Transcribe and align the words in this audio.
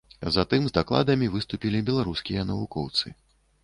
Затым 0.37 0.61
з 0.69 0.73
дакладамі 0.77 1.31
выступілі 1.35 1.85
беларускія 1.93 2.51
навукоўцы. 2.53 3.19